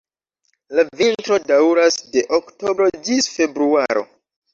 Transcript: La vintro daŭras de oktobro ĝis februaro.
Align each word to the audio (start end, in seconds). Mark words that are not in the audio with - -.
La 0.77 0.85
vintro 1.01 1.37
daŭras 1.51 1.97
de 2.15 2.23
oktobro 2.39 2.89
ĝis 3.09 3.29
februaro. 3.35 4.05